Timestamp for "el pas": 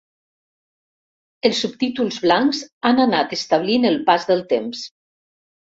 3.93-4.31